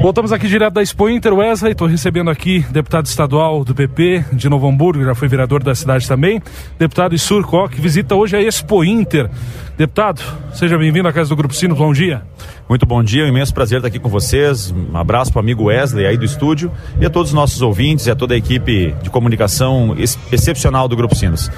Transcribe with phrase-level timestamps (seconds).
[0.00, 1.72] Voltamos aqui direto da Expo Inter, Wesley.
[1.72, 6.08] Estou recebendo aqui deputado estadual do PP de Novo Hamburgo, já foi vereador da cidade
[6.08, 6.40] também.
[6.78, 9.28] Deputado Isur Koch, que visita hoje a Expo Inter.
[9.76, 10.22] Deputado,
[10.54, 12.22] seja bem-vindo à casa do Grupo Sino, bom dia.
[12.66, 14.70] Muito bom dia, um imenso prazer estar aqui com vocês.
[14.72, 18.06] Um abraço para o amigo Wesley aí do estúdio e a todos os nossos ouvintes
[18.06, 21.50] e a toda a equipe de comunicação ex excepcional do Grupo Sinos.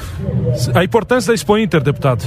[0.74, 2.26] A importância da Expo Inter, deputado,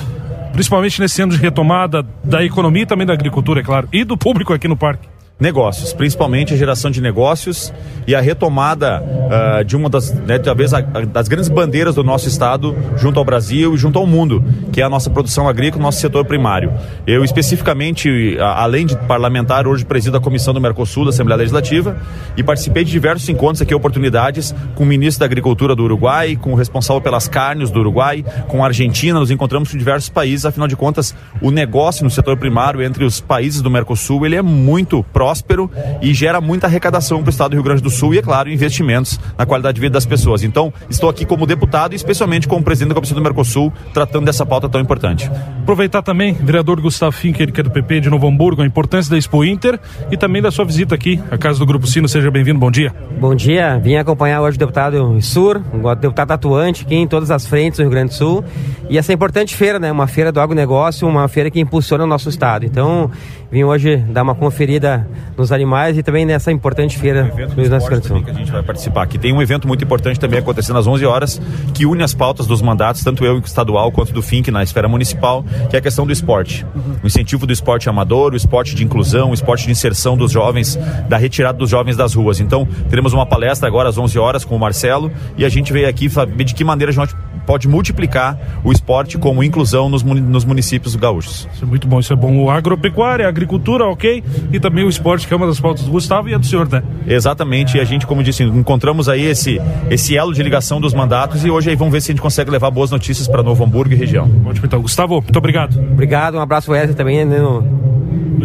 [0.54, 4.18] principalmente nesse ano de retomada da economia e também da agricultura, é claro, e do
[4.18, 7.74] público aqui no parque negócios, principalmente a geração de negócios
[8.08, 12.28] e a retomada uh, de uma das, né, talvez a, das grandes bandeiras do nosso
[12.28, 16.00] estado junto ao Brasil e junto ao mundo, que é a nossa produção agrícola, nosso
[16.00, 16.72] setor primário.
[17.06, 21.98] Eu especificamente, além de parlamentar, hoje presido a comissão do Mercosul da Assembleia Legislativa
[22.38, 26.54] e participei de diversos encontros aqui, oportunidades com o ministro da Agricultura do Uruguai, com
[26.54, 30.68] o responsável pelas carnes do Uruguai, com a Argentina, nos encontramos com diversos países, afinal
[30.68, 35.04] de contas, o negócio no setor primário entre os países do Mercosul, ele é muito
[35.04, 35.72] próximo próspero
[36.04, 38.48] e gera muita arrecadação para o estado do Rio Grande do Sul e, é claro,
[38.48, 40.44] investimentos na qualidade de vida das pessoas.
[40.44, 44.46] Então, estou aqui como deputado e especialmente como presidente da Comissão do Mercosul, tratando dessa
[44.46, 45.30] pauta tão importante.
[45.64, 49.18] Aproveitar também, vereador Gustavo Finker, que é do PP de Novo Hamburgo, a importância da
[49.18, 49.80] Expo Inter
[50.12, 52.08] e também da sua visita aqui à casa do Grupo Sino.
[52.08, 52.94] Seja bem-vindo, bom dia.
[53.20, 57.48] Bom dia, vim acompanhar hoje o deputado Sur, o deputado atuante aqui em todas as
[57.48, 58.46] frentes do Rio Grande do Sul.
[58.92, 59.92] E essa importante feira, né?
[59.92, 62.64] Uma feira do agronegócio, uma feira que impulsiona o nosso estado.
[62.64, 63.10] Então,
[63.52, 65.08] vim hoje dar uma conferida
[65.38, 68.24] nos animais e também nessa importante feira um do Sul.
[68.24, 69.18] que a gente vai participar aqui.
[69.18, 71.42] Tem um evento muito importante também acontecendo às 11 horas
[71.74, 75.44] que une as pautas dos mandatos, tanto eu estadual quanto do FINC na esfera municipal,
[75.70, 76.66] que é a questão do esporte.
[76.76, 76.96] Uhum.
[77.04, 80.78] O incentivo do esporte amador, o esporte de inclusão, o esporte de inserção dos jovens,
[81.10, 82.40] da retirada dos jovens das ruas.
[82.40, 85.88] Então, teremos uma palestra agora às 11 horas com o Marcelo e a gente veio
[85.88, 90.46] aqui ver de que maneira a gente pode multiplicar o esporte como inclusão nos, nos
[90.46, 91.48] municípios gaúchos.
[91.54, 92.36] Isso é muito bom, isso é bom.
[92.38, 95.92] O agropecuária, a agricultura, ok, e também o esporte, que é uma das pautas do
[95.92, 96.84] Gustavo e a do senhor, né?
[97.08, 101.46] Exatamente, e a gente, como disse, encontramos aí esse, esse elo de ligação dos mandatos
[101.46, 103.94] e hoje aí vamos ver se a gente consegue levar boas notícias para Novo Hamburgo
[103.94, 104.30] e região.
[104.46, 104.82] Ótimo, então.
[104.82, 105.80] Gustavo, muito obrigado.
[105.80, 107.85] Obrigado, um abraço Wesley também né, no, no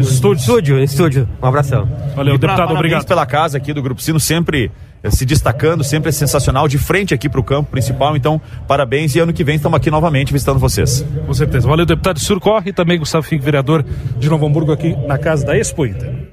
[0.00, 0.40] estúdio.
[0.40, 1.28] Estúdio, estúdio.
[1.42, 1.88] Um abração.
[2.14, 3.06] Valeu, e deputado, pra, obrigado.
[3.06, 4.70] pela casa aqui do Grupo Sino, sempre
[5.02, 8.16] eh, se destacando, sempre é sensacional, de frente aqui para o campo principal.
[8.16, 11.04] Então, parabéns e ano que vem estamos aqui novamente visitando vocês.
[11.26, 11.66] Com certeza.
[11.66, 13.84] Valeu, deputado Surcorre e também Gustavo Fink, vereador
[14.18, 16.29] de Novo Hamburgo, aqui na casa da Expo Inter.